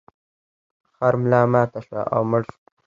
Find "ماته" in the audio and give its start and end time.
1.51-1.79